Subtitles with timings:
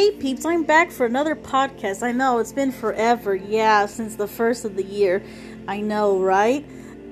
[0.00, 2.02] Hey peeps, I'm back for another podcast.
[2.02, 5.22] I know it's been forever, yeah, since the first of the year.
[5.68, 6.64] I know, right?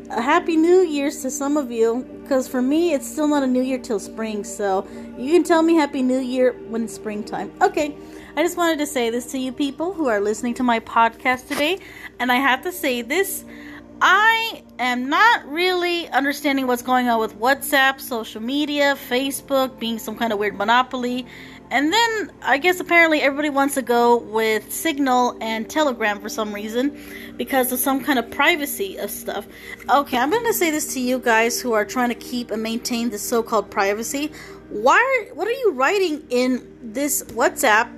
[0.09, 3.47] A happy New Year's to some of you, because for me, it's still not a
[3.47, 7.53] New Year till spring, so you can tell me Happy New Year when it's springtime.
[7.61, 7.95] Okay,
[8.37, 11.47] I just wanted to say this to you people who are listening to my podcast
[11.47, 11.81] today,
[12.19, 13.45] and I have to say this.
[14.01, 20.17] I am not really understanding what's going on with WhatsApp, social media, Facebook being some
[20.17, 21.27] kind of weird monopoly,
[21.71, 26.53] and then I guess apparently everybody wants to go with Signal and Telegram for some
[26.53, 26.99] reason
[27.37, 29.47] because of some kind of privacy of stuff.
[29.91, 32.63] Okay, I'm going to say this to you guys who are trying to keep and
[32.63, 34.33] maintain this so-called privacy.
[34.71, 37.95] Why what are you writing in this WhatsApp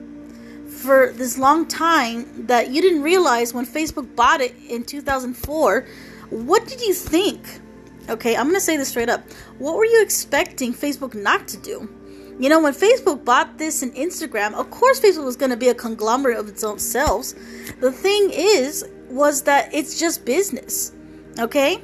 [0.68, 5.86] for this long time that you didn't realize when Facebook bought it in 2004?
[6.30, 7.40] What did you think?
[8.08, 9.22] Okay, I'm going to say this straight up.
[9.58, 11.88] What were you expecting Facebook not to do?
[12.40, 15.68] You know, when Facebook bought this and Instagram, of course Facebook was going to be
[15.68, 17.34] a conglomerate of its own selves.
[17.80, 20.92] The thing is, was that it's just business.
[21.38, 21.82] Okay?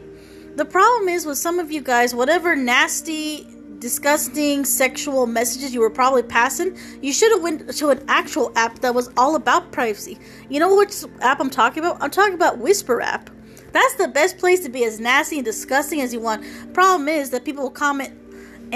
[0.54, 3.46] The problem is with some of you guys, whatever nasty,
[3.80, 8.78] disgusting sexual messages you were probably passing, you should have went to an actual app
[8.78, 10.18] that was all about privacy.
[10.48, 12.02] You know which app I'm talking about?
[12.02, 13.28] I'm talking about Whisper app.
[13.72, 16.46] That's the best place to be as nasty and disgusting as you want.
[16.72, 18.25] Problem is that people will comment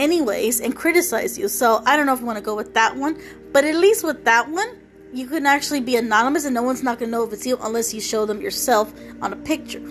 [0.01, 1.47] anyways and criticize you.
[1.49, 3.21] So I don't know if you want to go with that one,
[3.53, 4.79] but at least with that one,
[5.13, 7.59] you can actually be anonymous and no one's not going to know if it's you
[7.63, 9.83] unless you show them yourself on a picture.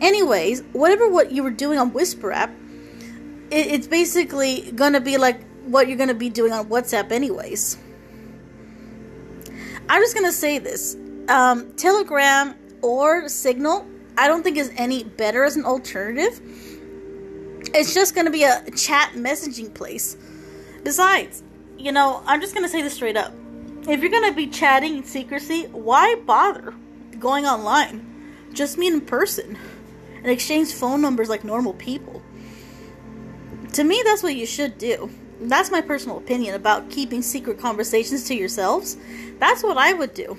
[0.00, 2.50] Anyways, whatever what you were doing on Whisper app,
[3.50, 7.12] it, it's basically going to be like what you're going to be doing on WhatsApp
[7.12, 7.78] anyways.
[9.88, 10.96] I'm just going to say this.
[11.28, 16.40] Um, Telegram or Signal, I don't think is any better as an alternative
[17.76, 20.16] it's just going to be a chat messaging place.
[20.82, 21.42] Besides,
[21.76, 23.32] you know, I'm just going to say this straight up.
[23.86, 26.74] If you're going to be chatting in secrecy, why bother
[27.18, 28.32] going online?
[28.52, 29.58] Just meet in person
[30.16, 32.22] and exchange phone numbers like normal people.
[33.74, 35.10] To me, that's what you should do.
[35.38, 38.96] That's my personal opinion about keeping secret conversations to yourselves.
[39.38, 40.36] That's what I would do.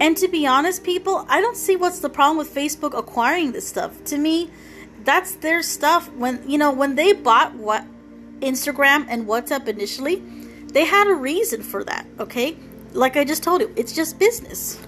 [0.00, 3.68] And to be honest, people, I don't see what's the problem with Facebook acquiring this
[3.68, 4.04] stuff.
[4.06, 4.50] To me,
[5.06, 6.12] that's their stuff.
[6.12, 7.84] When you know when they bought what
[8.40, 10.16] Instagram and WhatsApp initially,
[10.66, 12.06] they had a reason for that.
[12.20, 12.56] Okay,
[12.92, 14.78] like I just told you, it's just business.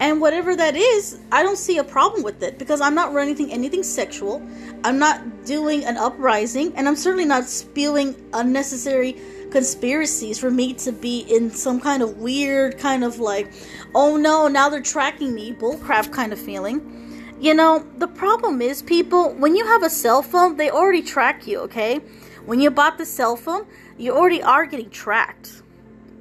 [0.00, 3.52] And whatever that is, I don't see a problem with it because I'm not running
[3.52, 4.42] anything, sexual.
[4.82, 9.20] I'm not doing an uprising, and I'm certainly not spewing unnecessary
[9.52, 13.52] conspiracies for me to be in some kind of weird kind of like,
[13.94, 17.01] oh no, now they're tracking me, bullcrap kind of feeling.
[17.42, 21.44] You know, the problem is, people, when you have a cell phone, they already track
[21.44, 21.98] you, okay?
[22.46, 23.66] When you bought the cell phone,
[23.98, 25.60] you already are getting tracked.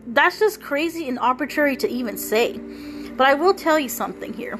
[0.08, 2.58] That's just crazy and arbitrary to even say.
[2.58, 4.58] But I will tell you something here.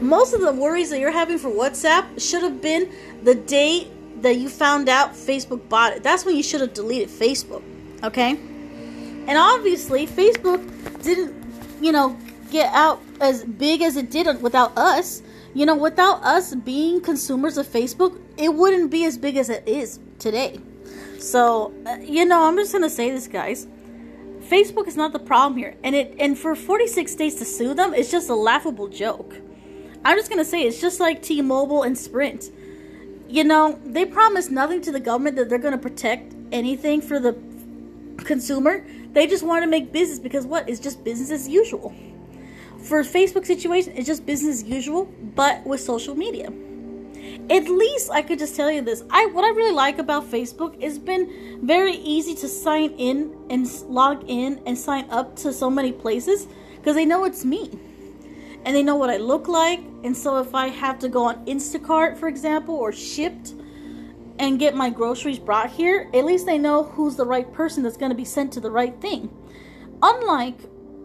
[0.00, 3.86] Most of the worries that you're having for WhatsApp should have been the day
[4.20, 6.02] that you found out Facebook bought it.
[6.02, 7.62] That's when you should have deleted Facebook,
[8.02, 8.30] okay?
[8.32, 10.60] And obviously, Facebook
[11.04, 11.36] didn't,
[11.80, 12.18] you know,
[12.50, 15.22] get out as big as it did without us
[15.54, 19.66] you know, without us being consumers of Facebook, it wouldn't be as big as it
[19.68, 20.58] is today.
[21.18, 23.66] So, uh, you know, I'm just going to say this, guys.
[24.40, 25.76] Facebook is not the problem here.
[25.84, 29.36] And it and for 46 days to sue them, it's just a laughable joke.
[30.04, 32.50] I'm just going to say it's just like T-Mobile and Sprint.
[33.28, 37.20] You know, they promise nothing to the government that they're going to protect anything for
[37.20, 37.36] the
[38.24, 38.84] consumer.
[39.12, 40.68] They just want to make business because what?
[40.68, 41.94] It's just business as usual
[42.82, 45.04] for Facebook situation, it's just business as usual,
[45.34, 46.52] but with social media.
[47.50, 49.02] At least I could just tell you this.
[49.10, 53.70] I what I really like about Facebook is been very easy to sign in and
[53.88, 56.46] log in and sign up to so many places
[56.76, 57.70] because they know it's me.
[58.64, 59.80] And they know what I look like.
[60.04, 63.54] And so if I have to go on Instacart, for example, or Shipt
[64.38, 67.96] and get my groceries brought here, at least they know who's the right person that's
[67.96, 69.30] going to be sent to the right thing.
[70.00, 70.58] Unlike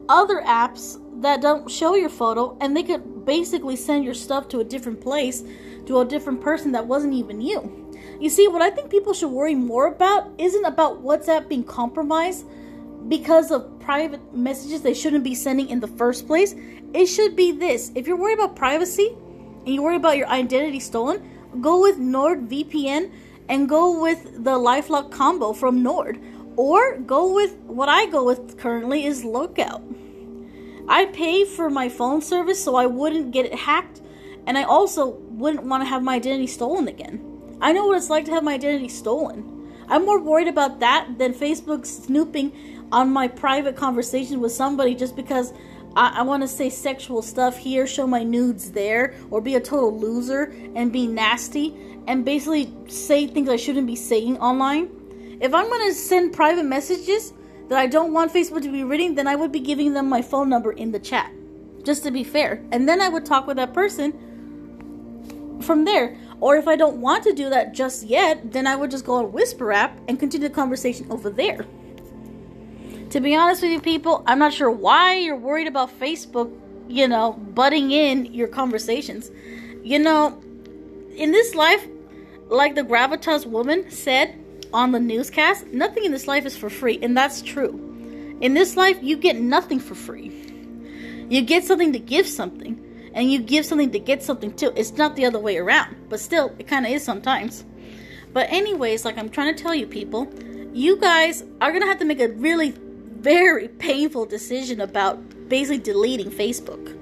[0.09, 4.59] other apps that don't show your photo and they could basically send your stuff to
[4.59, 5.43] a different place
[5.87, 7.87] to a different person that wasn't even you.
[8.19, 12.45] You see, what I think people should worry more about isn't about WhatsApp being compromised
[13.07, 16.55] because of private messages they shouldn't be sending in the first place.
[16.93, 17.91] It should be this.
[17.95, 19.15] If you're worried about privacy
[19.65, 21.23] and you worry about your identity stolen,
[21.61, 23.11] go with NordVPN
[23.49, 26.19] and go with the Lifelock combo from Nord.
[26.57, 29.83] Or go with what I go with currently is Lookout.
[30.87, 34.01] I pay for my phone service so I wouldn't get it hacked,
[34.45, 37.57] and I also wouldn't want to have my identity stolen again.
[37.59, 39.73] I know what it's like to have my identity stolen.
[39.89, 45.15] I'm more worried about that than Facebook snooping on my private conversation with somebody just
[45.15, 45.53] because
[45.95, 49.59] I, I want to say sexual stuff here, show my nudes there, or be a
[49.59, 51.75] total loser and be nasty
[52.07, 54.89] and basically say things I shouldn't be saying online.
[55.41, 57.33] If I'm going to send private messages
[57.67, 60.21] that I don't want Facebook to be reading, then I would be giving them my
[60.21, 61.31] phone number in the chat,
[61.83, 62.63] just to be fair.
[62.71, 64.13] And then I would talk with that person
[65.61, 66.17] from there.
[66.39, 69.15] Or if I don't want to do that just yet, then I would just go
[69.15, 71.65] on Whisper app and continue the conversation over there.
[73.09, 76.53] To be honest with you, people, I'm not sure why you're worried about Facebook,
[76.87, 79.31] you know, butting in your conversations.
[79.83, 80.41] You know,
[81.15, 81.87] in this life,
[82.49, 84.37] like the Gravitas woman said
[84.73, 87.83] on the newscast, nothing in this life is for free, and that's true.
[88.41, 90.31] In this life, you get nothing for free.
[91.29, 94.71] You get something to give something, and you give something to get something too.
[94.75, 97.65] It's not the other way around, but still, it kind of is sometimes.
[98.33, 100.31] But, anyways, like I'm trying to tell you, people,
[100.73, 106.29] you guys are gonna have to make a really very painful decision about basically deleting
[106.29, 106.93] Facebook.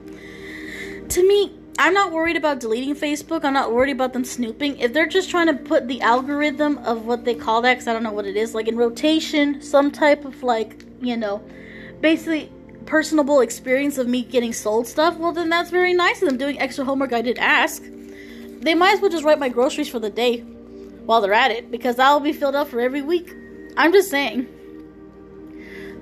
[1.10, 3.44] To me, I'm not worried about deleting Facebook.
[3.44, 4.80] I'm not worried about them snooping.
[4.80, 7.94] If they're just trying to put the algorithm of what they call that, because I
[7.94, 11.44] don't know what it is, like in rotation, some type of like, you know,
[12.00, 12.50] basically
[12.86, 16.60] personable experience of me getting sold stuff, well, then that's very nice of them doing
[16.60, 17.84] extra homework I did ask.
[17.84, 20.40] They might as well just write my groceries for the day
[21.06, 23.34] while they're at it, because that'll be filled up for every week.
[23.76, 24.48] I'm just saying.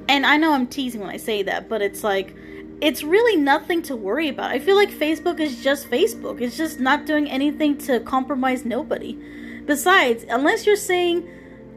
[0.08, 2.36] And I know I'm teasing when I say that, but it's like,
[2.84, 4.52] it's really nothing to worry about.
[4.52, 6.42] I feel like Facebook is just Facebook.
[6.42, 9.18] It's just not doing anything to compromise nobody.
[9.66, 11.26] Besides, unless you're saying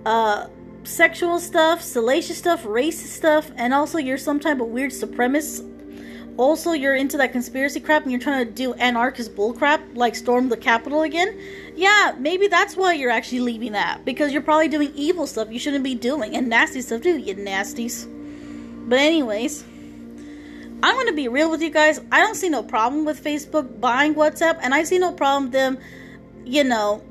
[0.04, 0.48] uh,
[0.82, 5.72] sexual stuff, salacious stuff, racist stuff, and also you're some type of weird supremacist,
[6.36, 10.48] also you're into that conspiracy crap and you're trying to do anarchist bullcrap like storm
[10.48, 11.38] the Capitol again,
[11.76, 14.04] yeah, maybe that's why you're actually leaving that.
[14.04, 17.36] Because you're probably doing evil stuff you shouldn't be doing and nasty stuff too, you
[17.36, 18.08] nasties.
[18.88, 19.64] But anyways,
[20.82, 22.00] I'm going to be real with you guys.
[22.12, 25.78] I don't see no problem with Facebook buying WhatsApp, and I see no problem them,
[26.44, 27.02] you know,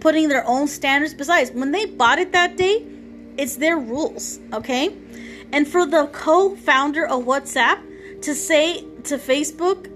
[0.00, 1.14] putting their own standards.
[1.14, 2.84] Besides, when they bought it that day,
[3.38, 4.94] it's their rules, okay?
[5.52, 9.90] And for the co-founder of WhatsApp to say to Facebook,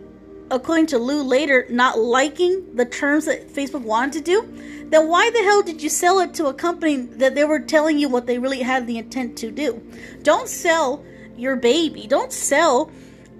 [0.50, 5.30] according to Lou later, not liking the terms that Facebook wanted to do, then why
[5.30, 8.26] the hell did you sell it to a company that they were telling you what
[8.26, 9.80] they really had the intent to do?
[10.22, 11.04] Don't sell
[11.40, 12.06] your baby.
[12.06, 12.90] Don't sell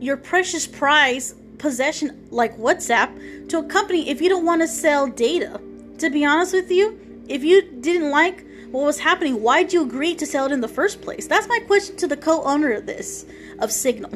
[0.00, 5.06] your precious prize possession like WhatsApp to a company if you don't want to sell
[5.06, 5.60] data.
[5.98, 6.98] To be honest with you,
[7.28, 10.68] if you didn't like what was happening, why'd you agree to sell it in the
[10.68, 11.26] first place?
[11.26, 13.26] That's my question to the co owner of this,
[13.58, 14.10] of Signal.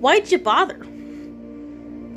[0.00, 0.84] Why'd you bother?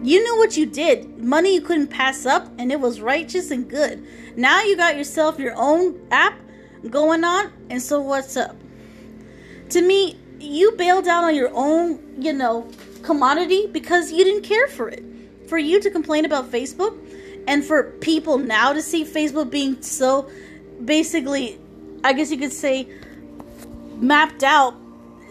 [0.04, 1.20] You knew what you did.
[1.20, 4.06] Money you couldn't pass up, and it was righteous and good.
[4.36, 6.40] Now you got yourself your own app
[6.90, 8.56] going on, and so what's up?
[9.70, 12.70] To me, you bailed out on your own, you know,
[13.02, 15.04] commodity because you didn't care for it.
[15.48, 16.98] For you to complain about Facebook
[17.48, 20.30] and for people now to see Facebook being so
[20.84, 21.60] basically,
[22.04, 22.88] I guess you could say,
[23.98, 24.76] mapped out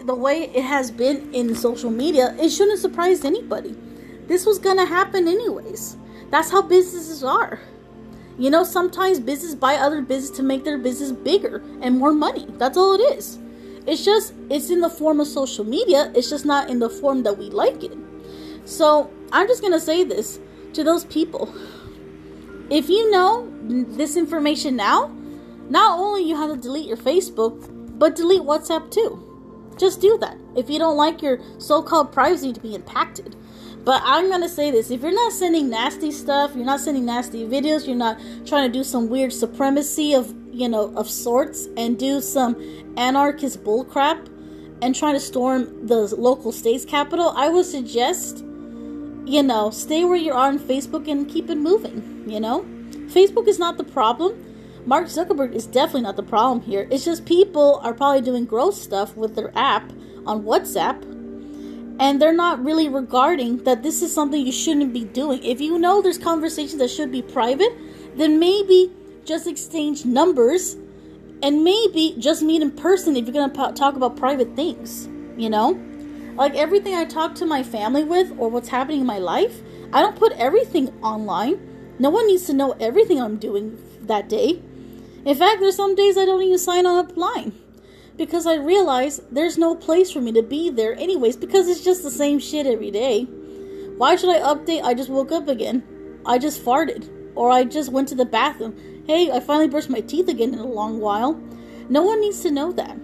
[0.05, 3.75] the way it has been in social media, it shouldn't surprise anybody.
[4.27, 5.97] This was gonna happen anyways.
[6.29, 7.59] That's how businesses are.
[8.37, 12.47] You know, sometimes businesses buy other businesses to make their business bigger and more money.
[12.57, 13.37] That's all it is.
[13.85, 16.11] It's just it's in the form of social media.
[16.15, 17.97] It's just not in the form that we like it.
[18.65, 20.39] So I'm just gonna say this
[20.73, 21.53] to those people.
[22.69, 25.11] If you know this information now,
[25.69, 29.19] not only you have to delete your Facebook, but delete WhatsApp too.
[29.77, 30.37] Just do that.
[30.55, 33.35] If you don't like your so-called privacy to be impacted.
[33.83, 37.45] But I'm gonna say this: if you're not sending nasty stuff, you're not sending nasty
[37.45, 41.97] videos, you're not trying to do some weird supremacy of you know of sorts and
[41.97, 42.55] do some
[42.97, 44.29] anarchist bullcrap
[44.81, 48.39] and trying to storm the local state's capital, I would suggest
[49.25, 52.23] you know stay where you are on Facebook and keep it moving.
[52.27, 52.61] You know,
[53.07, 54.39] Facebook is not the problem.
[54.85, 56.87] Mark Zuckerberg is definitely not the problem here.
[56.91, 59.89] It's just people are probably doing gross stuff with their app
[60.25, 61.01] on WhatsApp
[61.99, 65.43] and they're not really regarding that this is something you shouldn't be doing.
[65.43, 67.71] If you know there's conversations that should be private,
[68.15, 68.91] then maybe
[69.25, 70.75] just exchange numbers
[71.41, 75.49] and maybe just meet in person if you're going to talk about private things, you
[75.49, 75.79] know?
[76.35, 79.61] Like everything I talk to my family with or what's happening in my life,
[79.91, 81.95] I don't put everything online.
[81.99, 84.61] No one needs to know everything I'm doing that day.
[85.25, 87.53] In fact, there's some days I don't even sign on line
[88.17, 92.03] because I realize there's no place for me to be there anyways because it's just
[92.03, 93.23] the same shit every day.
[93.97, 94.83] Why should I update?
[94.83, 95.83] I just woke up again.
[96.25, 97.22] I just farted.
[97.35, 98.75] Or I just went to the bathroom.
[99.07, 101.33] Hey, I finally brushed my teeth again in a long while.
[101.89, 102.97] No one needs to know that.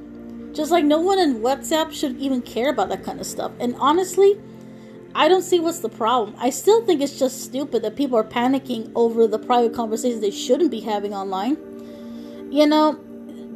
[0.53, 3.51] Just like no one in WhatsApp should even care about that kind of stuff.
[3.59, 4.39] And honestly,
[5.15, 6.35] I don't see what's the problem.
[6.39, 10.31] I still think it's just stupid that people are panicking over the private conversations they
[10.31, 11.57] shouldn't be having online.
[12.51, 12.99] You know,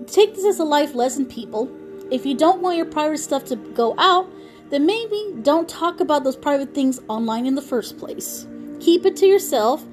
[0.07, 1.71] take this as a life lesson, people.
[2.11, 4.29] If you don't want your private stuff to go out,
[4.69, 8.47] then maybe don't talk about those private things online in the first place.
[8.79, 9.83] Keep it to yourself.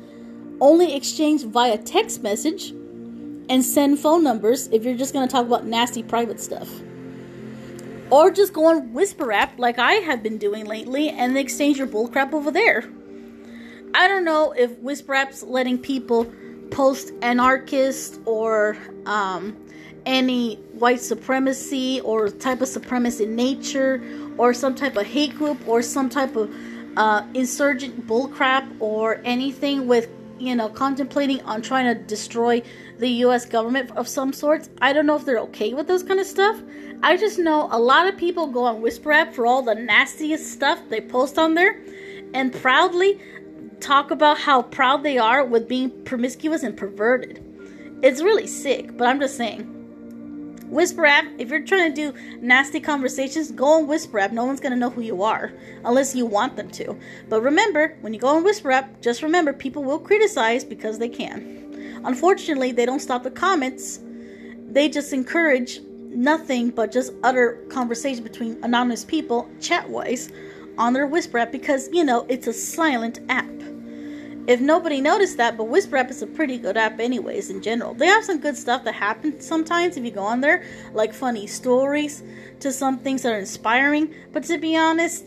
[0.60, 5.46] Only exchange via text message and send phone numbers if you're just going to talk
[5.46, 6.68] about nasty private stuff.
[8.10, 11.86] Or just go on Whisper app like I have been doing lately and exchange your
[11.86, 12.84] bullcrap over there.
[13.94, 16.30] I don't know if Whisper app's letting people
[16.70, 18.76] post anarchist or
[19.06, 19.56] um,
[20.06, 24.02] any white supremacy or type of supremacy in nature
[24.38, 26.54] or some type of hate group or some type of
[26.96, 30.08] uh, insurgent bullcrap or anything with
[30.40, 32.62] you know contemplating on trying to destroy
[32.98, 33.44] the U.S.
[33.46, 34.70] government of some sorts.
[34.80, 36.60] I don't know if they're okay with those kind of stuff.
[37.02, 40.52] I just know a lot of people go on Whisper app for all the nastiest
[40.52, 41.80] stuff they post on there,
[42.34, 43.20] and proudly
[43.80, 47.42] talk about how proud they are with being promiscuous and perverted.
[48.02, 49.79] It's really sick, but I'm just saying.
[50.70, 54.30] Whisper app, if you're trying to do nasty conversations, go on Whisper app.
[54.30, 55.52] No one's going to know who you are
[55.84, 56.96] unless you want them to.
[57.28, 61.08] But remember, when you go on Whisper app, just remember people will criticize because they
[61.08, 62.00] can.
[62.04, 63.98] Unfortunately, they don't stop the comments.
[64.70, 70.30] They just encourage nothing but just utter conversation between anonymous people, chat wise,
[70.78, 73.50] on their Whisper app because, you know, it's a silent app
[74.46, 77.94] if nobody noticed that, but Whisper app is a pretty good app, anyways, in general.
[77.94, 81.46] They have some good stuff that happens sometimes if you go on there, like funny
[81.46, 82.22] stories
[82.60, 84.14] to some things that are inspiring.
[84.32, 85.24] But to be honest,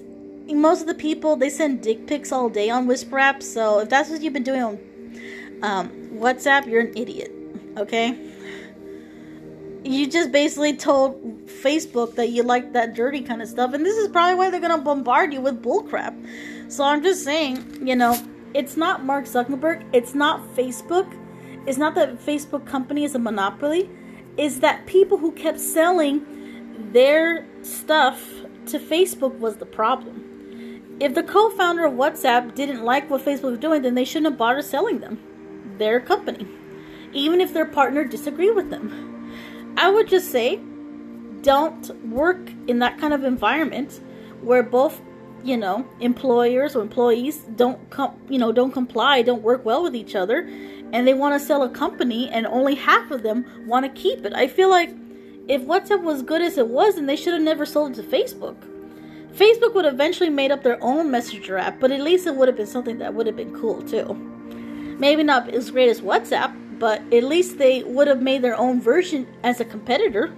[0.48, 3.43] most of the people they send dick pics all day on Whisper app.
[3.43, 4.79] So if that's what you've been doing on
[5.62, 7.32] um, WhatsApp, you're an idiot.
[7.77, 8.17] Okay.
[9.86, 13.98] You just basically told Facebook that you like that dirty kind of stuff, and this
[13.98, 16.15] is probably why they're gonna bombard you with bullcrap.
[16.72, 18.17] So I'm just saying, you know,
[18.53, 21.12] it's not Mark Zuckerberg, it's not Facebook,
[21.65, 23.89] it's not that Facebook company is a monopoly,
[24.38, 26.25] is that people who kept selling
[26.91, 28.29] their stuff
[28.67, 30.98] to Facebook was the problem.
[31.00, 34.38] If the co-founder of WhatsApp didn't like what Facebook was doing, then they shouldn't have
[34.38, 35.19] bothered selling them
[35.77, 36.48] their company,
[37.13, 39.74] even if their partner disagreed with them.
[39.77, 40.60] I would just say,
[41.41, 44.00] don't work in that kind of environment
[44.41, 45.01] where both
[45.43, 47.79] you know employers or employees don't
[48.29, 50.47] you know don't comply don't work well with each other
[50.93, 54.23] and they want to sell a company and only half of them want to keep
[54.25, 54.33] it.
[54.33, 54.91] I feel like
[55.47, 58.03] if whatsapp was good as it was then they should have never sold it to
[58.03, 58.55] facebook.
[59.33, 62.55] Facebook would eventually made up their own messenger app but at least it would have
[62.55, 64.13] been something that would have been cool too.
[65.00, 68.79] Maybe not as great as whatsapp but at least they would have made their own
[68.79, 70.33] version as a competitor.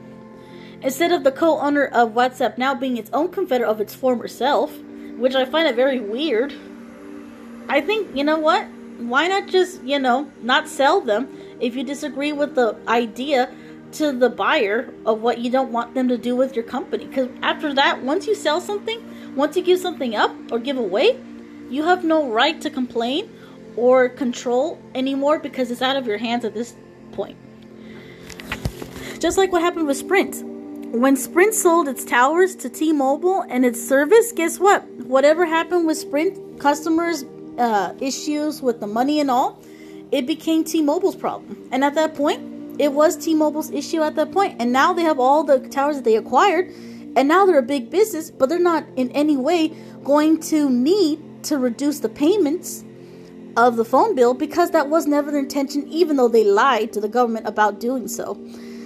[0.81, 4.71] Instead of the co-owner of whatsapp now being its own competitor of its former self
[5.17, 6.53] which I find it very weird.
[7.67, 8.67] I think, you know what?
[9.00, 11.27] Why not just, you know, not sell them
[11.60, 13.53] if you disagree with the idea
[13.93, 17.05] to the buyer of what you don't want them to do with your company?
[17.05, 21.19] Because after that, once you sell something, once you give something up or give away,
[21.69, 23.29] you have no right to complain
[23.75, 26.75] or control anymore because it's out of your hands at this
[27.12, 27.38] point.
[29.19, 30.54] Just like what happened with Sprint
[30.95, 34.85] when Sprint sold its towers to T-Mobile and its service, guess what?
[35.05, 37.25] Whatever happened with Sprint customers'
[37.57, 39.61] uh, issues with the money and all,
[40.11, 41.67] it became T-Mobile's problem.
[41.71, 44.55] And at that point, it was T-Mobile's issue at that point.
[44.59, 46.69] And now they have all the towers that they acquired,
[47.17, 49.73] and now they're a big business, but they're not in any way
[50.03, 52.85] going to need to reduce the payments
[53.57, 57.01] of the phone bill because that was never their intention, even though they lied to
[57.01, 58.37] the government about doing so.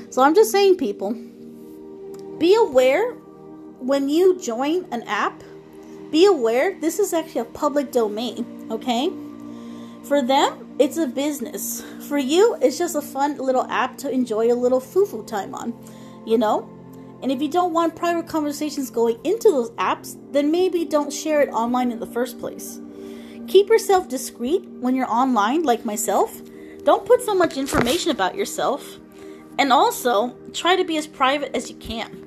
[0.09, 1.15] So I'm just saying, people
[2.39, 3.11] be aware
[3.79, 5.43] when you join an app,
[6.09, 9.11] be aware this is actually a public domain, okay?
[10.03, 11.83] For them, it's a business.
[12.07, 15.73] For you, it's just a fun little app to enjoy a little foo-foo time on,
[16.25, 16.67] you know?
[17.21, 21.41] And if you don't want private conversations going into those apps, then maybe don't share
[21.41, 22.79] it online in the first place.
[23.47, 26.41] Keep yourself discreet when you're online, like myself.
[26.83, 28.99] Don't put so much information about yourself.
[29.57, 32.18] And also, try to be as private as you can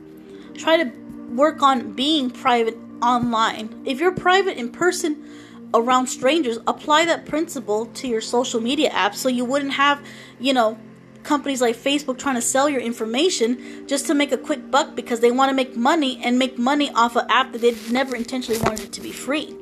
[0.55, 0.91] try to
[1.35, 3.83] work on being private online.
[3.85, 5.29] If you're private in person
[5.75, 10.05] around strangers, apply that principle to your social media apps so you wouldn't have,
[10.39, 10.79] you know,
[11.23, 15.21] companies like Facebook trying to sell your information just to make a quick buck because
[15.21, 18.61] they want to make money and make money off an app that they never intentionally
[18.63, 19.57] wanted it to be free.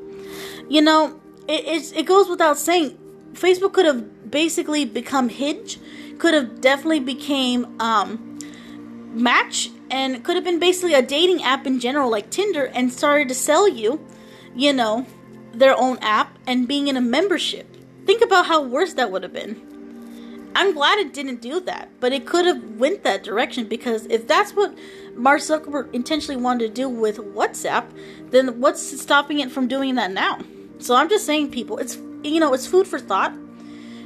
[0.69, 2.99] You know, it, it goes without saying,
[3.33, 5.79] Facebook could have basically become Hinge
[6.19, 8.39] could have definitely became um,
[9.13, 13.29] Match and could have been basically a dating app in general, like Tinder, and started
[13.29, 14.05] to sell you,
[14.55, 15.07] you know,
[15.53, 17.67] their own app and being in a membership.
[18.07, 20.51] Think about how worse that would have been.
[20.55, 24.27] I'm glad it didn't do that, but it could have went that direction because if
[24.27, 24.77] that's what
[25.15, 27.87] Mark Zuckerberg intentionally wanted to do with WhatsApp,
[28.31, 30.41] then what's stopping it from doing that now?
[30.79, 33.33] So I'm just saying, people, it's you know, it's food for thought.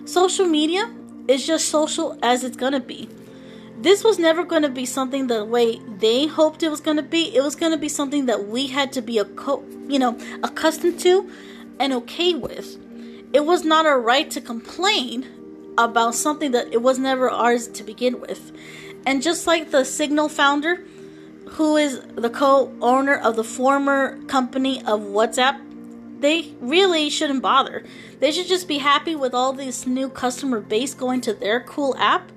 [0.05, 0.93] Social media
[1.29, 3.09] is just social as it's gonna be.
[3.85, 7.03] This was never going to be something the way they hoped it was going to
[7.03, 7.37] be.
[7.37, 10.19] It was going to be something that we had to be a co- you know
[10.43, 11.31] accustomed to
[11.79, 12.79] and okay with.
[13.35, 17.85] It was not our right to complain about something that it was never ours to
[17.85, 18.53] begin with.
[19.05, 20.83] And just like the Signal founder,
[21.51, 25.61] who is the co owner of the former company of WhatsApp,
[26.21, 27.85] they really shouldn't bother.
[28.19, 31.95] They should just be happy with all this new customer base going to their cool
[31.99, 32.31] app.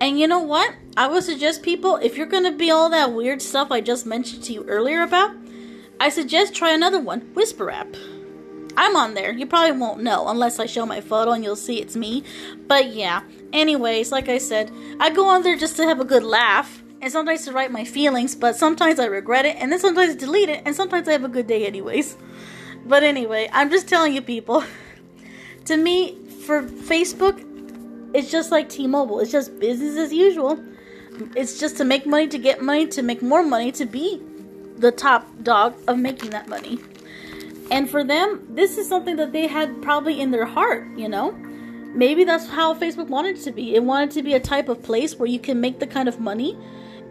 [0.00, 0.74] And you know what?
[0.96, 4.06] I would suggest people, if you're going to be all that weird stuff I just
[4.06, 5.34] mentioned to you earlier about,
[6.00, 7.94] I suggest try another one Whisper app.
[8.76, 9.32] I'm on there.
[9.32, 12.22] You probably won't know unless I show my photo and you'll see it's me.
[12.68, 13.22] But yeah.
[13.52, 17.10] Anyways, like I said, I go on there just to have a good laugh and
[17.10, 20.48] sometimes to write my feelings, but sometimes I regret it and then sometimes I delete
[20.48, 22.16] it and sometimes I have a good day anyways.
[22.86, 24.62] But anyway, I'm just telling you people.
[25.64, 27.44] to me, for Facebook,
[28.14, 29.20] it's just like T-Mobile.
[29.20, 30.58] It's just business as usual.
[31.34, 34.22] It's just to make money, to get money, to make more money, to be
[34.76, 36.78] the top dog of making that money.
[37.70, 41.32] And for them, this is something that they had probably in their heart, you know?
[41.94, 43.74] Maybe that's how Facebook wanted it to be.
[43.74, 46.20] It wanted to be a type of place where you can make the kind of
[46.20, 46.56] money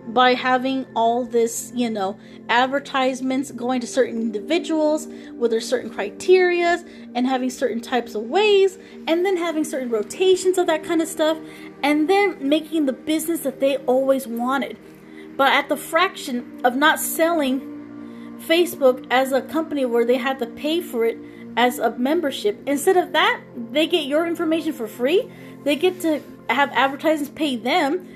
[0.08, 2.18] by having all this, you know,
[2.50, 8.78] advertisements going to certain individuals with their certain criterias and having certain types of ways
[9.08, 11.38] and then having certain rotations of that kind of stuff
[11.84, 14.78] and then making the business that they always wanted.
[15.36, 17.60] But at the fraction of not selling
[18.40, 21.18] Facebook as a company where they had to pay for it
[21.58, 22.62] as a membership.
[22.66, 25.30] Instead of that, they get your information for free.
[25.64, 28.08] They get to have advertisers pay them.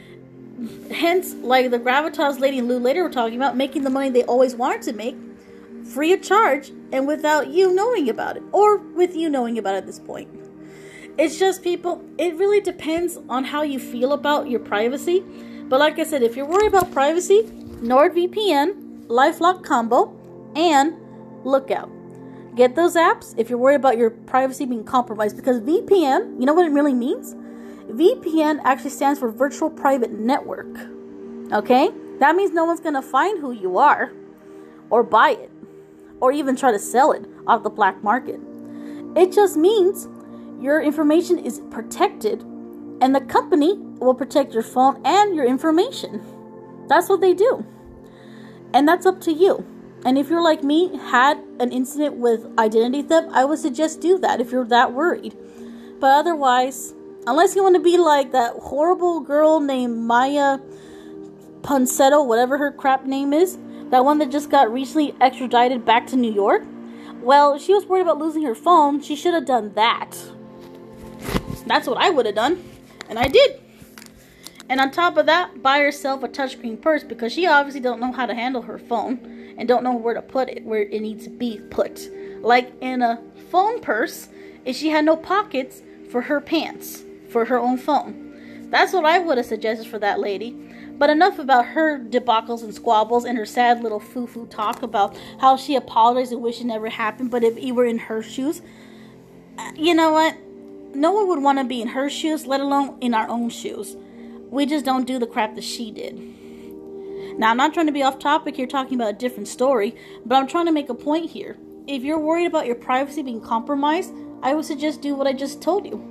[0.91, 4.23] Hence, like the Gravitas lady and Lou later were talking about, making the money they
[4.23, 5.15] always wanted to make
[5.85, 9.79] free of charge and without you knowing about it, or with you knowing about it
[9.79, 10.29] at this point.
[11.17, 15.23] It's just people, it really depends on how you feel about your privacy.
[15.67, 20.17] But like I said, if you're worried about privacy, NordVPN Lifelock Combo,
[20.55, 20.95] and
[21.43, 21.89] Lookout.
[22.55, 26.53] Get those apps if you're worried about your privacy being compromised because VPN, you know
[26.53, 27.35] what it really means?
[27.87, 30.67] VPN actually stands for Virtual Private Network.
[31.51, 31.91] Okay?
[32.19, 34.11] That means no one's going to find who you are
[34.89, 35.51] or buy it
[36.19, 38.39] or even try to sell it off the black market.
[39.15, 40.07] It just means
[40.61, 42.41] your information is protected
[43.01, 46.21] and the company will protect your phone and your information.
[46.87, 47.65] That's what they do.
[48.73, 49.65] And that's up to you.
[50.05, 54.17] And if you're like me, had an incident with identity theft, I would suggest do
[54.19, 55.35] that if you're that worried.
[55.99, 56.93] But otherwise,
[57.27, 60.61] unless you want to be like that horrible girl named Miya
[61.61, 63.57] Ponsetto, whatever her crap name is,
[63.89, 66.63] that one that just got recently extradited back to New York,
[67.21, 69.01] well, she was worried about losing her phone.
[69.01, 70.17] She should have done that.
[71.67, 72.63] That's what I would have done.
[73.09, 73.61] And I did.
[74.69, 78.11] And on top of that, buy herself a touchscreen purse because she obviously don't know
[78.11, 81.25] how to handle her phone and don't know where to put it, where it needs
[81.25, 82.09] to be put.
[82.41, 84.29] Like in a phone purse,
[84.65, 88.69] if she had no pockets for her pants, for her own phone.
[88.69, 90.51] That's what I would have suggested for that lady.
[90.97, 95.57] But enough about her debacles and squabbles and her sad little foo-foo talk about how
[95.57, 97.31] she apologized and wished it never happened.
[97.31, 98.61] But if he were in her shoes,
[99.57, 100.37] uh, you know what?
[100.93, 103.95] No one would want to be in her shoes, let alone in our own shoes.
[104.49, 106.19] We just don't do the crap that she did.
[107.39, 110.35] Now, I'm not trying to be off topic here talking about a different story, but
[110.35, 111.57] I'm trying to make a point here.
[111.87, 114.13] If you're worried about your privacy being compromised,
[114.43, 116.10] I would suggest do what I just told you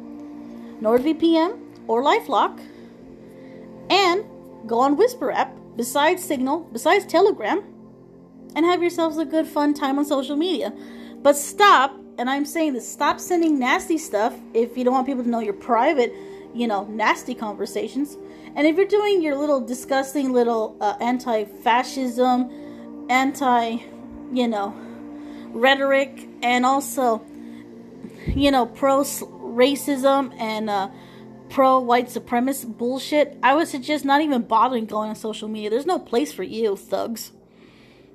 [0.81, 2.61] NordVPN or Lifelock,
[3.90, 4.25] and
[4.66, 7.62] go on Whisper app besides Signal, besides Telegram,
[8.55, 10.73] and have yourselves a good fun time on social media.
[11.23, 15.25] But stop, and I'm saying this stop sending nasty stuff if you don't want people
[15.25, 16.12] to know you're private,
[16.55, 18.16] you know, nasty conversations
[18.57, 23.77] and if you're doing your little disgusting little uh, anti fascism, anti,
[24.33, 24.75] you know,
[25.53, 27.23] rhetoric, and also,
[28.27, 29.05] you know, pro
[29.50, 30.88] racism and uh,
[31.48, 35.70] pro white supremacist bullshit, I would suggest not even bothering going on social media.
[35.70, 37.32] There's no place for you, thugs.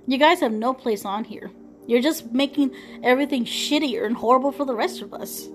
[0.08, 1.52] You guys have no place on here.
[1.88, 5.48] You're just making everything shittier and horrible for the rest of us.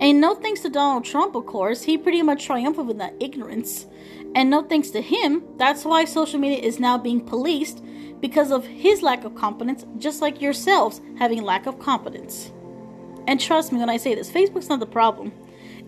[0.00, 3.86] And no thanks to Donald Trump, of course, he pretty much triumphed in that ignorance.
[4.34, 7.82] And no thanks to him, that's why social media is now being policed
[8.20, 12.52] because of his lack of competence, just like yourselves having lack of competence.
[13.28, 15.32] And trust me when I say this, Facebook's not the problem.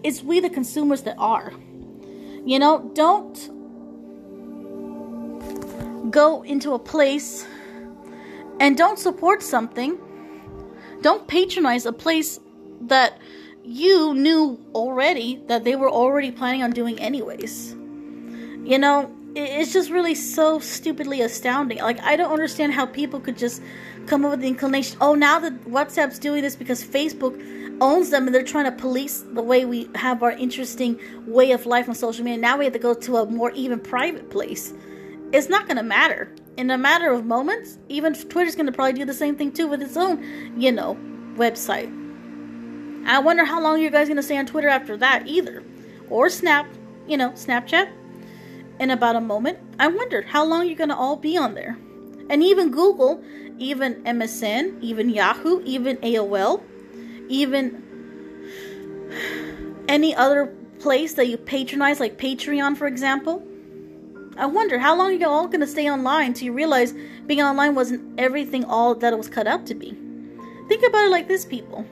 [0.03, 1.55] It's we, the consumers, that are.
[2.45, 3.35] You know, don't
[6.11, 7.47] go into a place
[8.61, 9.99] and don't support something.
[11.01, 12.39] Don't patronize a place
[12.83, 13.19] that
[13.65, 17.73] you knew already that they were already planning on doing anyways.
[17.73, 21.79] You know, it's just really so stupidly astounding.
[21.79, 23.63] Like I don't understand how people could just
[24.07, 24.99] come up with the inclination.
[25.01, 27.41] Oh, now that WhatsApp's doing this because Facebook
[27.81, 31.67] owns them and they're trying to police the way we have our interesting way of
[31.67, 32.41] life on social media.
[32.41, 34.75] Now we have to go to a more even private place.
[35.33, 36.35] It's not going to matter.
[36.57, 39.69] In a matter of moments, even Twitter's going to probably do the same thing too
[39.69, 40.97] with its own, you know,
[41.37, 41.97] website.
[43.07, 45.63] I wonder how long you guys going to stay on Twitter after that either.
[46.11, 46.67] Or Snap,
[47.07, 47.91] you know, Snapchat.
[48.81, 51.77] In about a moment, I wondered how long you're going to all be on there.
[52.31, 53.23] And even Google,
[53.59, 56.63] even MSN, even Yahoo, even AOL,
[57.29, 57.85] even
[59.87, 60.47] any other
[60.79, 63.47] place that you patronize, like Patreon, for example.
[64.39, 66.95] I wonder how long you're all going to stay online until you realize
[67.27, 69.91] being online wasn't everything all that it was cut out to be.
[70.69, 71.85] Think about it like this, people.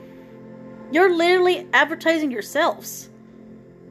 [0.90, 3.10] You're literally advertising yourselves.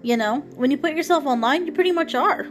[0.02, 2.48] You know, when you put yourself online, you pretty much are.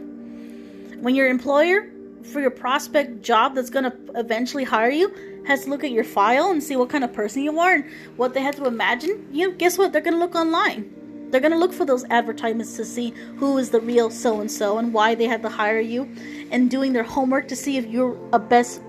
[0.99, 1.89] When your employer,
[2.23, 5.13] for your prospect job that's going to eventually hire you,
[5.45, 7.85] has to look at your file and see what kind of person you are and
[8.17, 9.93] what they have to imagine, you know, guess what?
[9.93, 10.93] They're going to look online.
[11.29, 14.49] They're going to look for those advertisements to see who is the real so and
[14.49, 16.09] so and why they had to hire you
[16.51, 18.81] and doing their homework to see if you're a best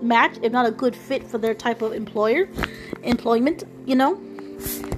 [0.00, 2.48] match, if not a good fit for their type of employer,
[3.02, 4.18] employment, you know?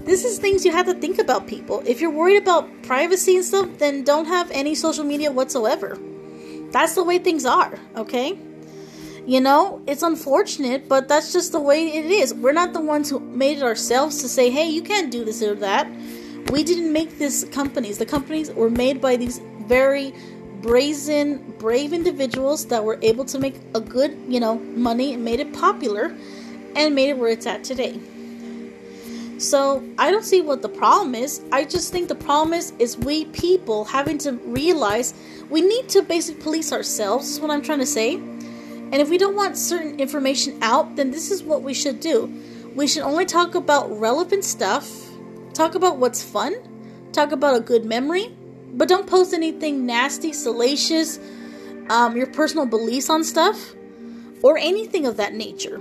[0.05, 1.83] This is things you have to think about, people.
[1.87, 5.99] If you're worried about privacy and stuff, then don't have any social media whatsoever.
[6.73, 8.39] That's the way things are, okay?
[9.27, 12.35] You know, it's unfortunate, but that's just the way it is.
[12.35, 15.43] We're not the ones who made it ourselves to say, hey, you can't do this
[15.43, 15.87] or that.
[16.51, 17.99] We didn't make these companies.
[17.99, 20.13] The companies were made by these very
[20.61, 25.41] brazen, brave individuals that were able to make a good, you know, money and made
[25.41, 26.17] it popular
[26.75, 28.01] and made it where it's at today.
[29.43, 31.43] So I don't see what the problem is.
[31.51, 35.15] I just think the problem is is we people having to realize
[35.51, 37.29] we need to basically police ourselves.
[37.29, 38.15] Is what I'm trying to say.
[38.15, 42.33] And if we don't want certain information out, then this is what we should do.
[42.77, 44.89] We should only talk about relevant stuff,
[45.55, 46.55] talk about what's fun,
[47.11, 48.37] talk about a good memory,
[48.75, 51.19] but don't post anything nasty, salacious,
[51.89, 53.75] um, your personal beliefs on stuff,
[54.43, 55.81] or anything of that nature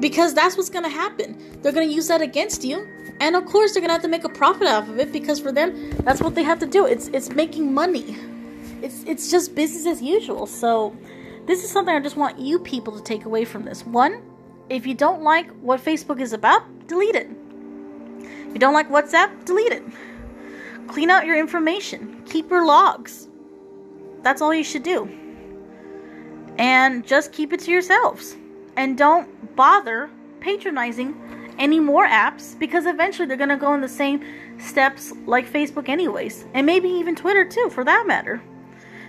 [0.00, 1.36] because that's what's going to happen.
[1.62, 2.86] They're going to use that against you,
[3.20, 5.38] and of course they're going to have to make a profit off of it because
[5.38, 6.86] for them that's what they have to do.
[6.86, 8.16] It's it's making money.
[8.82, 10.46] It's it's just business as usual.
[10.46, 10.96] So
[11.46, 13.84] this is something I just want you people to take away from this.
[13.84, 14.22] One,
[14.68, 17.28] if you don't like what Facebook is about, delete it.
[18.20, 19.82] If you don't like WhatsApp, delete it.
[20.88, 22.22] Clean out your information.
[22.26, 23.28] Keep your logs.
[24.22, 25.08] That's all you should do.
[26.58, 28.36] And just keep it to yourselves
[28.76, 31.14] and don't bother patronizing
[31.58, 34.24] any more apps because eventually they're going to go in the same
[34.58, 38.42] steps like Facebook, anyways, and maybe even Twitter too, for that matter.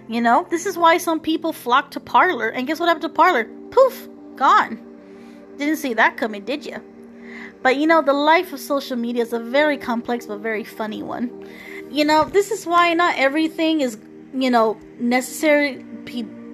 [0.08, 3.10] You know, this is why some people flock to Parler, and guess what happened to
[3.10, 3.46] Parler?
[3.72, 4.80] Poof, gone.
[5.58, 6.84] Didn't see that coming, did you?
[7.62, 11.04] But you know, the life of social media is a very complex but very funny
[11.04, 11.48] one.
[11.90, 13.98] You know, this is why not everything is,
[14.34, 15.86] you know, necessary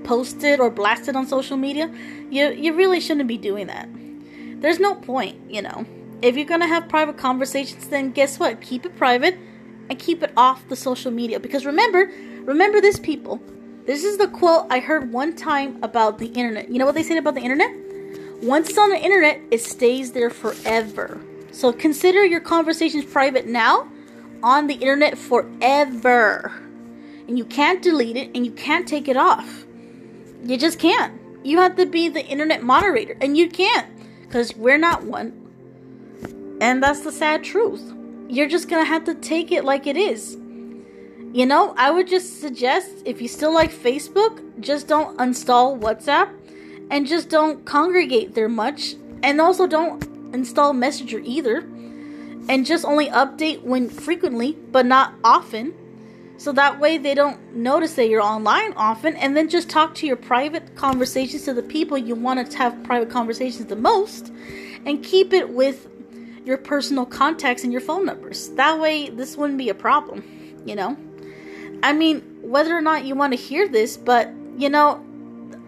[0.07, 1.91] posted or blasted on social media
[2.29, 3.87] you you really shouldn't be doing that.
[4.61, 5.85] There's no point, you know.
[6.21, 8.59] If you're gonna have private conversations, then guess what?
[8.61, 9.37] Keep it private
[9.89, 11.39] and keep it off the social media.
[11.39, 13.41] Because remember, remember this, people.
[13.85, 16.69] This is the quote I heard one time about the internet.
[16.69, 17.71] You know what they said about the internet?
[18.41, 21.21] Once it's on the internet, it stays there forever.
[21.51, 23.87] So consider your conversations private now,
[24.43, 26.51] on the internet forever.
[27.27, 29.66] And you can't delete it and you can't take it off.
[30.47, 31.19] You just can't.
[31.43, 33.87] You have to be the internet moderator, and you can't
[34.21, 35.33] because we're not one.
[36.61, 37.93] And that's the sad truth.
[38.29, 40.37] You're just gonna have to take it like it is.
[41.33, 46.29] You know, I would just suggest if you still like Facebook, just don't install WhatsApp
[46.89, 48.95] and just don't congregate there much.
[49.23, 50.01] And also don't
[50.33, 51.57] install Messenger either.
[52.47, 55.73] And just only update when frequently, but not often
[56.37, 60.07] so that way they don't notice that you're online often and then just talk to
[60.07, 64.31] your private conversations to the people you want to have private conversations the most
[64.85, 65.87] and keep it with
[66.45, 68.49] your personal contacts and your phone numbers.
[68.51, 70.23] That way, this wouldn't be a problem,
[70.65, 70.95] you know?
[71.83, 75.03] I mean, whether or not you want to hear this, but, you know,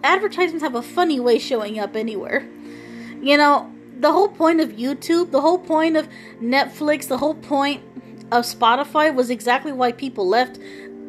[0.04, 2.48] advertisements have a funny way showing up anywhere.
[3.22, 6.08] You know, the whole point of YouTube, the whole point of
[6.42, 7.84] Netflix, the whole point
[8.32, 10.60] of Spotify was exactly why people left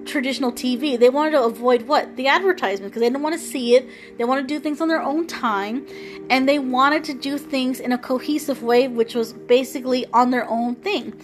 [0.07, 0.99] traditional TV.
[0.99, 2.17] They wanted to avoid what?
[2.17, 3.89] The advertisement because they didn't want to see it.
[4.19, 5.87] They want to do things on their own time
[6.31, 10.49] and they wanted to do things in a cohesive way which was basically on their
[10.49, 11.21] own thing.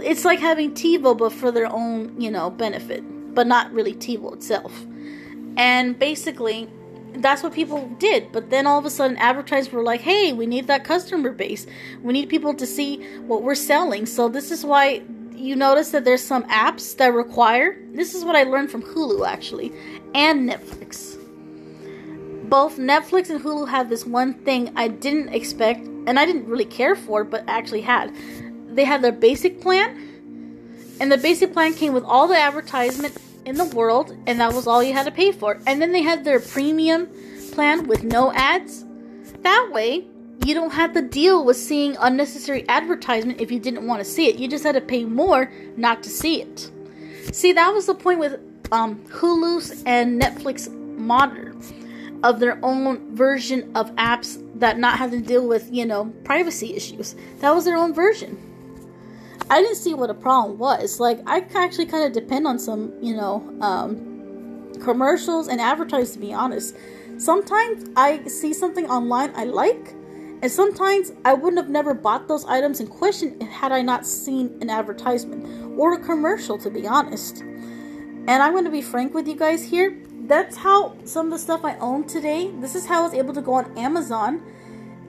[0.00, 3.02] It's like having TiVo but for their own, you know, benefit,
[3.34, 4.86] but not really TiVo itself.
[5.56, 6.68] And basically
[7.14, 8.32] that's what people did.
[8.32, 11.66] But then all of a sudden, advertisers were like, hey, we need that customer base.
[12.02, 14.06] We need people to see what we're selling.
[14.06, 15.02] So this is why
[15.34, 17.78] you notice that there's some apps that require.
[17.92, 19.72] This is what I learned from Hulu actually,
[20.14, 21.16] and Netflix.
[22.48, 26.64] Both Netflix and Hulu have this one thing I didn't expect, and I didn't really
[26.64, 28.14] care for, but actually had.
[28.68, 33.56] They had their basic plan, and the basic plan came with all the advertisement in
[33.56, 35.60] the world, and that was all you had to pay for.
[35.66, 37.08] And then they had their premium
[37.52, 38.84] plan with no ads.
[39.42, 40.06] That way,
[40.44, 44.28] you don't have to deal with seeing unnecessary advertisement if you didn't want to see
[44.28, 44.36] it.
[44.36, 46.70] You just had to pay more not to see it.
[47.32, 48.40] See, that was the point with
[48.72, 51.54] um, Hulu's and Netflix Monitor
[52.22, 56.74] of their own version of apps that not having to deal with, you know, privacy
[56.74, 57.14] issues.
[57.40, 58.47] That was their own version.
[59.50, 61.00] I didn't see what a problem was.
[61.00, 66.26] Like, I actually kind of depend on some, you know, um, commercials and advertising, to
[66.26, 66.76] be honest.
[67.16, 69.94] Sometimes I see something online I like,
[70.40, 74.56] and sometimes I wouldn't have never bought those items in question had I not seen
[74.60, 77.40] an advertisement or a commercial, to be honest.
[77.40, 79.98] And I'm going to be frank with you guys here.
[80.26, 83.32] That's how some of the stuff I own today, this is how I was able
[83.34, 84.42] to go on Amazon.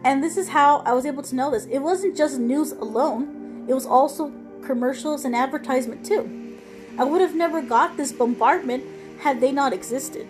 [0.06, 1.66] And this is how I was able to know this.
[1.66, 3.39] It wasn't just news alone,
[3.70, 4.34] it was also
[4.66, 6.58] commercials and advertisement too.
[6.98, 8.84] I would have never got this bombardment
[9.20, 10.28] had they not existed.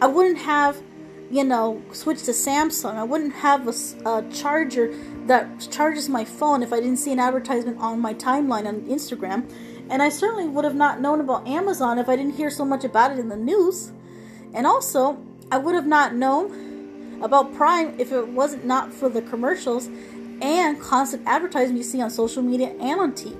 [0.00, 0.82] I wouldn't have
[1.30, 2.94] you know, switched to Samsung.
[2.94, 4.94] I wouldn't have a, a, charger
[5.26, 9.50] that charges my phone if I didn't see an advertisement on my timeline on Instagram.
[9.90, 12.84] And I certainly would have not known about Amazon if I didn't hear so much
[12.84, 13.92] about it in the news.
[14.54, 15.18] And also,
[15.52, 19.88] I would have not known about Prime if it wasn't not for the commercials
[20.40, 23.36] and constant advertising you see on social media and on TV.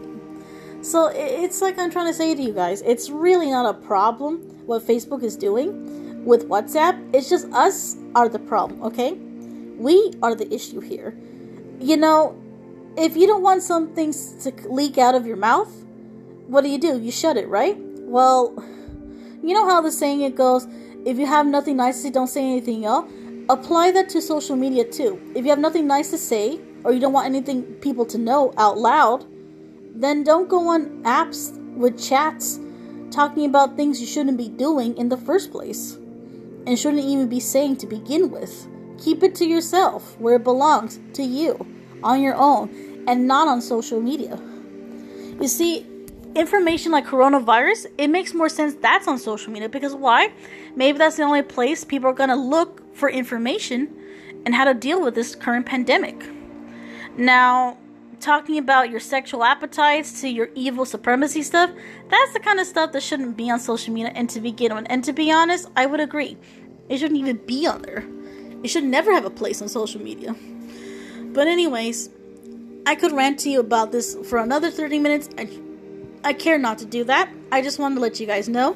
[0.84, 4.38] So it's like I'm trying to say to you guys, it's really not a problem
[4.66, 9.12] what Facebook is doing with WhatsApp, it's just us are the problem, okay?
[9.12, 11.16] We are the issue here.
[11.80, 12.36] You know,
[12.96, 15.72] if you don't want some things to leak out of your mouth,
[16.46, 17.00] what do you do?
[17.00, 17.76] You shut it, right?
[17.78, 18.54] Well,
[19.42, 20.66] you know how the saying it goes,
[21.06, 23.10] if you have nothing nice to say, don't say anything else.
[23.48, 25.18] Apply that to social media too.
[25.34, 28.50] If you have nothing nice to say, or you don't want anything people to know
[28.56, 29.26] out loud,
[29.94, 32.58] then don't go on apps with chats
[33.10, 35.98] talking about things you shouldn't be doing in the first place
[36.66, 38.66] and shouldn't even be saying to begin with.
[38.96, 41.58] Keep it to yourself, where it belongs, to you,
[42.02, 44.40] on your own, and not on social media.
[45.38, 45.86] You see,
[46.34, 50.32] information like coronavirus, it makes more sense that's on social media because why?
[50.74, 53.94] Maybe that's the only place people are going to look for information
[54.46, 56.24] and how to deal with this current pandemic.
[57.18, 57.76] Now,
[58.20, 61.68] talking about your sexual appetites to your evil supremacy stuff,
[62.08, 64.86] that's the kind of stuff that shouldn't be on social media and to begin with.
[64.88, 66.36] And to be honest, I would agree.
[66.88, 68.04] It shouldn't even be on there.
[68.62, 70.34] It should never have a place on social media.
[71.32, 72.08] But anyways,
[72.86, 75.28] I could rant to you about this for another 30 minutes.
[75.36, 75.48] I,
[76.22, 77.30] I care not to do that.
[77.50, 78.74] I just wanted to let you guys know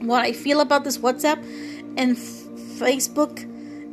[0.00, 1.42] what I feel about this WhatsApp
[1.98, 2.22] and f-
[2.80, 3.46] Facebook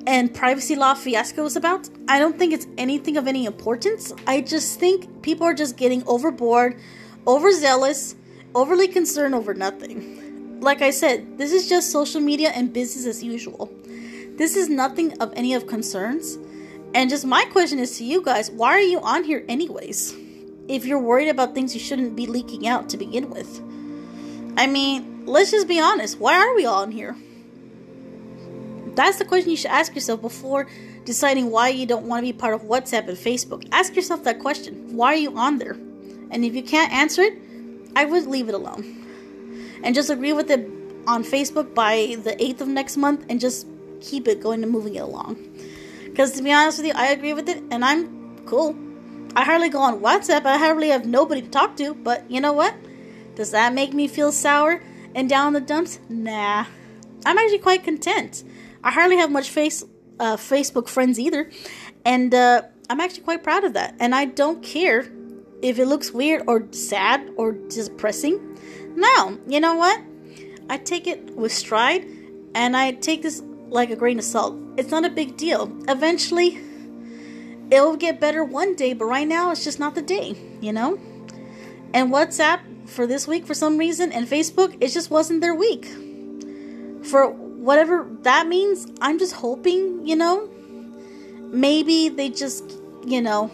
[0.07, 1.89] and privacy law fiasco is about.
[2.07, 4.13] I don't think it's anything of any importance.
[4.25, 6.79] I just think people are just getting overboard,
[7.27, 8.15] overzealous,
[8.55, 10.61] overly concerned over nothing.
[10.61, 13.69] Like I said, this is just social media and business as usual.
[14.37, 16.37] This is nothing of any of concerns.
[16.95, 20.15] And just my question is to you guys, why are you on here anyways?
[20.69, 23.61] If you're worried about things you shouldn't be leaking out to begin with.
[24.55, 26.17] I mean, let's just be honest.
[26.17, 27.17] Why are we all on here?
[28.97, 30.65] That's the question you should ask yourself before
[31.05, 33.67] deciding why you don't want to be part of WhatsApp and Facebook.
[33.71, 34.97] Ask yourself that question.
[34.97, 35.77] Why are you on there?
[36.31, 37.37] And if you can't answer it,
[37.95, 39.05] I would leave it alone.
[39.83, 40.67] And just agree with it
[41.05, 43.67] on Facebook by the 8th of next month and just
[44.01, 45.35] keep it going and moving it along.
[46.05, 48.75] Because to be honest with you, I agree with it and I'm cool.
[49.35, 50.47] I hardly go on WhatsApp.
[50.47, 51.93] I hardly have nobody to talk to.
[51.93, 52.73] But you know what?
[53.35, 54.81] Does that make me feel sour
[55.13, 55.99] and down in the dumps?
[56.09, 56.65] Nah.
[57.27, 58.43] I'm actually quite content.
[58.83, 59.83] I hardly have much face
[60.19, 61.51] uh, Facebook friends either,
[62.05, 63.95] and uh, I'm actually quite proud of that.
[63.99, 65.09] And I don't care
[65.61, 68.57] if it looks weird or sad or depressing.
[68.95, 70.01] No, you know what?
[70.69, 72.05] I take it with stride
[72.55, 74.57] and I take this like a grain of salt.
[74.77, 75.71] It's not a big deal.
[75.87, 76.59] Eventually,
[77.69, 80.99] it'll get better one day, but right now it's just not the day, you know?
[81.93, 85.85] And WhatsApp for this week, for some reason, and Facebook, it just wasn't their week.
[87.03, 87.31] For
[87.67, 90.47] whatever that means, I'm just hoping, you know,
[91.51, 92.63] maybe they just,
[93.05, 93.51] you know,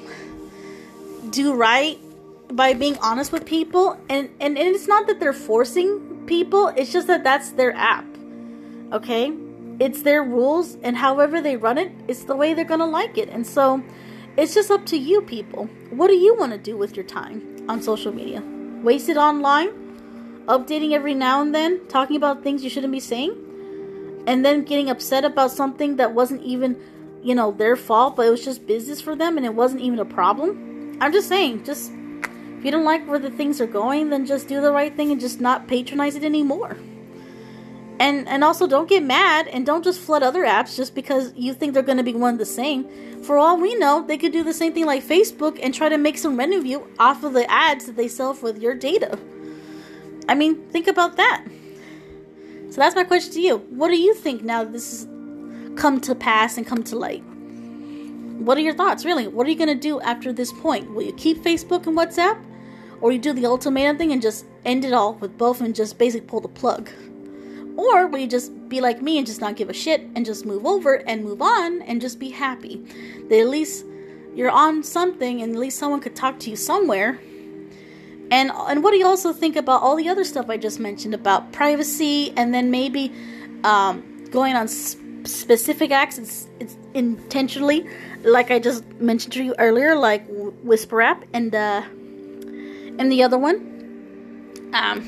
[1.32, 1.98] do right
[2.50, 6.92] by being honest with people and, and and it's not that they're forcing people it's
[6.92, 8.06] just that that's their app
[8.92, 9.34] okay?
[9.80, 13.30] It's their rules and however they run it it's the way they're gonna like it
[13.30, 13.82] and so
[14.38, 15.68] it's just up to you people.
[15.90, 18.44] What do you want to do with your time on social media?
[18.84, 19.70] Waste it online?
[20.48, 21.88] Updating every now and then?
[21.88, 23.43] Talking about things you shouldn't be saying
[24.28, 26.80] and then getting upset about something that wasn't even
[27.22, 30.00] you know their fault but it was just business for them and it wasn't even
[30.00, 30.98] a problem.
[31.02, 34.48] I'm just saying just if you don't like where the things are going then just
[34.48, 36.78] do the right thing and just not patronize it anymore.
[38.00, 41.54] And and also don't get mad and don't just flood other apps just because you
[41.54, 42.88] think they're going to be one the same.
[43.24, 45.98] For all we know they could do the same thing like facebook and try to
[45.98, 49.18] make some revenue off of the ads that they sell with your data.
[50.28, 51.46] I mean think about that
[52.74, 53.58] so that's my question to you.
[53.70, 55.08] What do you think now this has
[55.76, 57.24] come to pass and come to light?
[58.40, 59.28] What are your thoughts really?
[59.28, 60.90] What are you going to do after this point?
[60.90, 62.44] Will you keep facebook and whatsapp?
[63.00, 66.00] Or you do the ultimatum thing and just end it all with both and just
[66.00, 66.90] basically pull the plug?
[67.78, 70.44] Or will you just be like me and just not give a shit and just
[70.44, 72.78] move over and move on and just be happy?
[73.30, 73.86] That at least
[74.34, 77.20] you're on something and at least someone could talk to you somewhere.
[78.34, 81.14] And and what do you also think about all the other stuff I just mentioned
[81.14, 83.12] about privacy and then maybe
[83.64, 87.88] um, going on sp- specific acts it's, it's intentionally,
[88.24, 90.26] like I just mentioned to you earlier, like
[90.64, 91.84] Whisper app and uh,
[92.98, 93.58] and the other one,
[94.74, 95.00] um,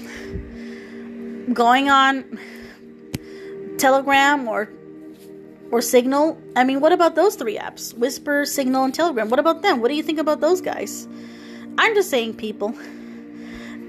[1.51, 2.39] going on
[3.79, 4.69] Telegram or
[5.71, 6.39] or Signal.
[6.55, 7.91] I mean, what about those three apps?
[7.97, 9.29] Whisper, Signal, and Telegram.
[9.29, 9.81] What about them?
[9.81, 11.07] What do you think about those guys?
[11.79, 12.75] I'm just saying, people.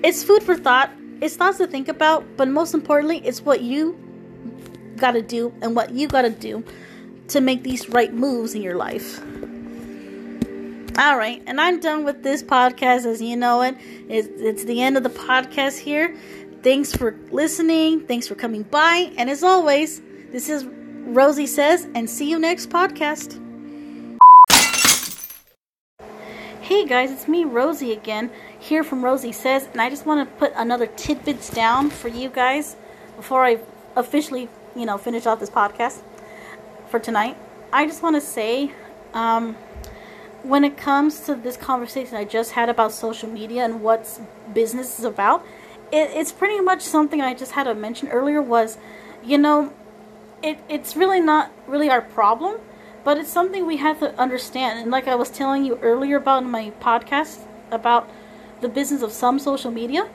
[0.07, 0.93] It's food for thought.
[1.21, 3.99] It's thoughts to think about, but most importantly, it's what you
[4.97, 6.63] got to do and what you got to do
[7.27, 9.19] to make these right moves in your life.
[10.97, 13.77] All right, and I'm done with this podcast as you know it.
[14.09, 16.17] It's, it's the end of the podcast here.
[16.63, 18.07] Thanks for listening.
[18.07, 19.11] Thanks for coming by.
[19.17, 23.43] And as always, this is Rosie Says, and see you next podcast.
[26.67, 30.37] Hey guys, it's me, Rosie, again, here from Rosie Says, and I just want to
[30.37, 32.75] put another tidbits down for you guys
[33.15, 33.61] before I
[33.95, 36.03] officially, you know, finish off this podcast
[36.89, 37.37] for tonight.
[37.73, 38.73] I just want to say,
[39.15, 39.55] um,
[40.43, 44.21] when it comes to this conversation I just had about social media and what
[44.53, 45.47] business is about,
[45.93, 48.77] it, it's pretty much something I just had to mention earlier was,
[49.23, 49.73] you know,
[50.43, 52.59] it, it's really not really our problem,
[53.07, 54.81] but it's something we have to understand.
[54.81, 57.39] And like I was telling you earlier about in my podcast
[57.71, 58.11] about
[58.61, 60.09] the business of some social media,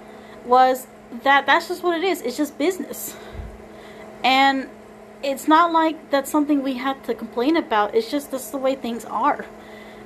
[0.44, 0.88] was
[1.24, 2.22] that that's just what it is.
[2.22, 3.16] It's just business.
[4.26, 4.68] And
[5.24, 7.96] it's not like that's something we have to complain about.
[7.96, 9.46] It's just that's the way things are.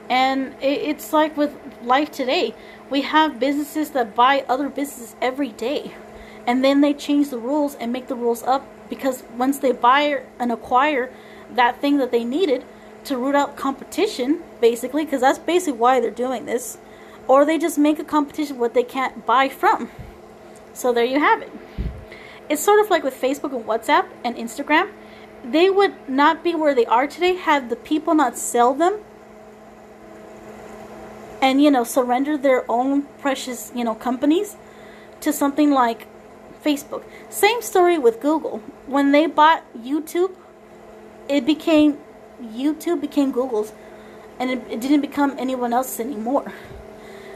[0.07, 2.53] And it's like with life today
[2.91, 5.95] we have businesses that buy other businesses every day.
[6.45, 10.21] And then they change the rules and make the rules up because once they buy
[10.37, 11.11] and acquire
[11.49, 12.63] that thing that they needed
[13.05, 16.77] to root out competition, basically, because that's basically why they're doing this,
[17.27, 19.89] or they just make a competition what they can't buy from.
[20.73, 21.51] So there you have it.
[22.49, 24.89] It's sort of like with Facebook and WhatsApp and Instagram.
[25.43, 28.99] They would not be where they are today had the people not sell them
[31.41, 34.55] and you know surrender their own precious you know companies
[35.21, 36.07] to something like
[36.63, 37.03] Facebook.
[37.29, 38.57] Same story with Google.
[38.87, 40.31] When they bought YouTube,
[41.29, 41.99] it became
[42.41, 43.73] YouTube became Google's
[44.39, 46.51] and it, it didn't become anyone else's anymore.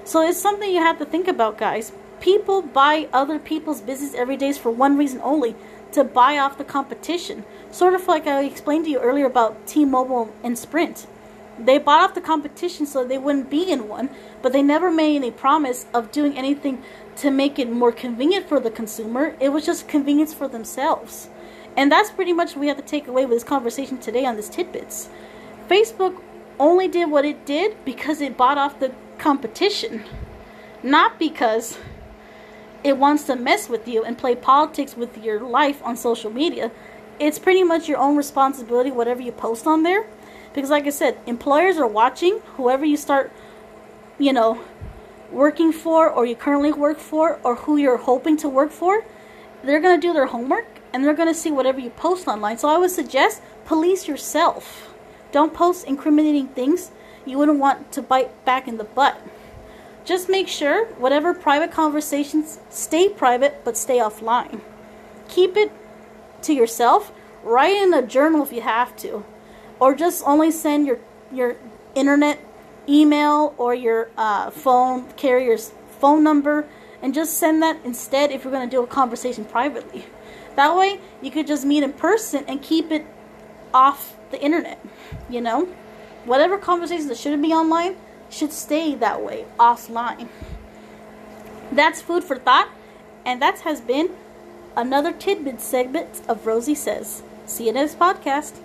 [0.03, 1.91] So it's something you have to think about, guys.
[2.19, 5.55] People buy other people's business every day for one reason only
[5.91, 7.45] to buy off the competition.
[7.71, 11.07] Sort of like I explained to you earlier about T Mobile and Sprint.
[11.57, 14.09] They bought off the competition so they wouldn't be in one,
[14.41, 16.81] but they never made any promise of doing anything
[17.17, 19.35] to make it more convenient for the consumer.
[19.39, 21.29] It was just convenience for themselves.
[21.77, 24.35] And that's pretty much what we have to take away with this conversation today on
[24.35, 25.09] this tidbits.
[25.69, 26.21] Facebook
[26.59, 30.03] only did what it did because it bought off the competition,
[30.83, 31.77] not because
[32.83, 36.71] it wants to mess with you and play politics with your life on social media.
[37.19, 40.05] It's pretty much your own responsibility, whatever you post on there
[40.53, 43.31] Because, like I said, employers are watching whoever you start,
[44.17, 44.61] you know,
[45.31, 49.03] working for or you currently work for or who you're hoping to work for.
[49.63, 52.57] They're going to do their homework and they're going to see whatever you post online.
[52.57, 54.93] So I would suggest police yourself.
[55.31, 56.91] Don't post incriminating things
[57.25, 59.21] you wouldn't want to bite back in the butt.
[60.05, 64.61] Just make sure whatever private conversations stay private but stay offline.
[65.27, 65.71] Keep it
[66.43, 67.11] to yourself.
[67.43, 69.23] Write in a journal if you have to,
[69.79, 70.99] or just only send your
[71.31, 71.55] your
[71.95, 72.39] internet
[72.87, 76.67] email or your uh, phone carrier's phone number
[77.01, 80.05] and just send that instead if you're going to do a conversation privately.
[80.59, 83.05] That way, you could just meet in person and keep it
[83.73, 84.77] off the internet.
[85.29, 85.69] You know,
[86.25, 87.95] whatever conversations that shouldn't be online
[88.29, 90.27] should stay that way offline.
[91.71, 92.67] That's food for thought,
[93.25, 94.09] and that has been
[94.75, 97.23] another tidbit segment of Rosie Says.
[97.45, 98.59] See you next podcast.